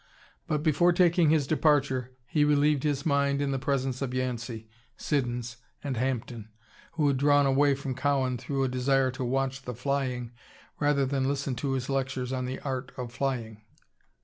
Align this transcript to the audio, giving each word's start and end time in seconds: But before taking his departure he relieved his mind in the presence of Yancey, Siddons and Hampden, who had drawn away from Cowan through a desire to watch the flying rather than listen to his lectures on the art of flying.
But 0.47 0.63
before 0.63 0.93
taking 0.93 1.29
his 1.29 1.45
departure 1.45 2.13
he 2.25 2.43
relieved 2.43 2.81
his 2.81 3.05
mind 3.05 3.39
in 3.39 3.51
the 3.51 3.59
presence 3.59 4.01
of 4.01 4.15
Yancey, 4.15 4.67
Siddons 4.97 5.57
and 5.83 5.95
Hampden, 5.95 6.49
who 6.93 7.07
had 7.07 7.17
drawn 7.17 7.45
away 7.45 7.75
from 7.75 7.93
Cowan 7.93 8.39
through 8.39 8.63
a 8.63 8.67
desire 8.67 9.11
to 9.11 9.23
watch 9.23 9.61
the 9.61 9.75
flying 9.75 10.31
rather 10.79 11.05
than 11.05 11.27
listen 11.27 11.53
to 11.57 11.73
his 11.73 11.87
lectures 11.87 12.33
on 12.33 12.45
the 12.45 12.59
art 12.61 12.91
of 12.97 13.11
flying. 13.13 13.61